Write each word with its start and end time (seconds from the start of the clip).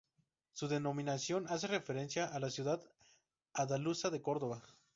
Su 0.53 0.67
denominación 0.67 1.45
hace 1.47 1.67
referencia 1.67 2.25
a 2.25 2.39
la 2.39 2.49
ciudad 2.49 2.81
andaluza 3.53 4.09
de 4.09 4.19
Córdoba. 4.19 4.63